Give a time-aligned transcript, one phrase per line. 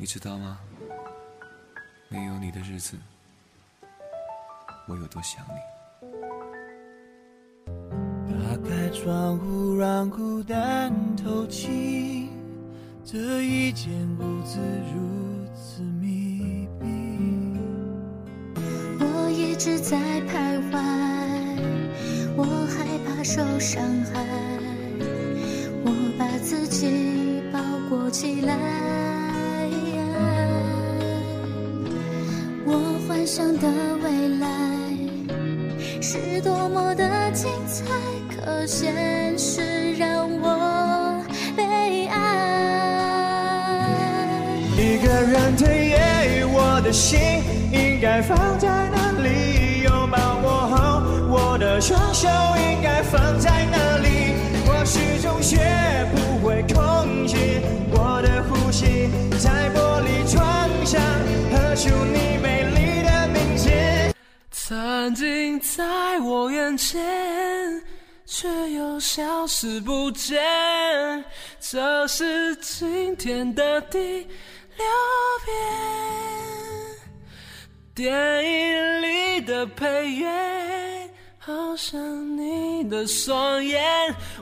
[0.00, 0.58] 你知道吗？
[2.08, 2.96] 没有你的日子，
[4.88, 5.52] 我有多想你。
[8.32, 12.30] 打开窗户，让孤单透气，
[13.04, 14.58] 这一间屋子
[14.94, 16.86] 如此密闭。
[19.00, 20.80] 我一直在徘徊，
[22.38, 24.24] 我害怕受伤害，
[25.84, 28.99] 我把自己包裹起来。
[33.32, 33.68] 想的
[34.02, 34.48] 未来
[36.02, 37.84] 是多么的精彩，
[38.28, 41.22] 可现实让我
[41.56, 42.18] 悲哀。
[44.76, 47.20] 一个人的夜我的心，
[47.70, 49.84] 应该放在哪里？
[49.84, 51.00] 拥抱我后，
[51.32, 52.26] 我的双手
[52.58, 54.34] 应该放在哪里？
[54.66, 55.56] 我始终学
[56.16, 57.36] 不会控制
[57.92, 59.08] 我的呼吸，
[59.38, 61.00] 在玻璃窗上
[61.52, 62.19] 呵出你。
[64.70, 67.02] 曾经在我眼前，
[68.24, 70.40] 却又消失不见。
[71.58, 74.86] 这是今天的第六
[75.44, 75.56] 遍，
[77.96, 82.00] 电影里的配乐，好像
[82.38, 83.82] 你的双眼。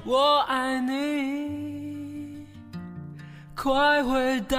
[0.05, 2.47] 我爱你，
[3.57, 4.59] 快回到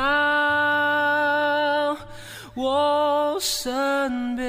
[2.61, 4.45] 我身边。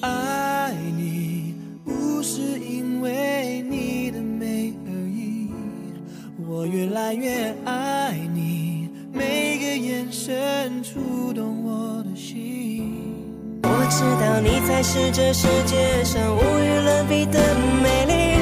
[0.00, 5.50] 爱你不是因为你的美而已，
[6.48, 12.94] 我越来越爱你，每个眼神触动我的心。
[13.64, 17.40] 我知道你才是这世界上无与伦比的
[17.82, 18.38] 美丽，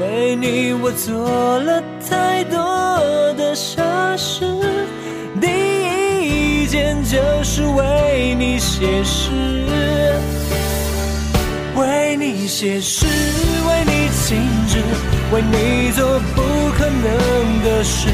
[0.00, 2.56] 为你我做了太多
[3.34, 4.25] 的傻事，
[8.58, 9.30] 写诗。
[11.76, 14.82] 为你写诗，为你静止，
[15.30, 16.40] 为你做不
[16.76, 18.08] 可能的事，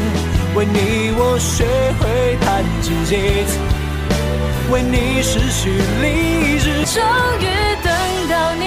[0.56, 1.64] 为你我学
[2.00, 3.56] 会弹琴写词，
[4.72, 5.70] 为你失去
[6.02, 6.84] 理智。
[6.92, 7.00] 终
[7.38, 7.42] 于
[7.84, 7.88] 等
[8.28, 8.61] 到你，